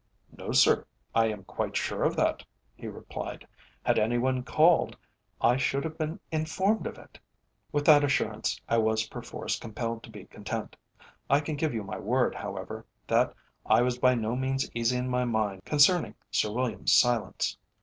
[0.35, 3.47] "No, sir, I am quite sure of that," he replied;
[3.83, 4.97] "had any one called
[5.39, 7.19] I should have been informed of it."
[7.71, 10.75] With that assurance I was perforce compelled to be content.
[11.29, 15.07] I can give you my word, however, that I was by no means easy in
[15.07, 17.57] my mind concerning Sir William's silence.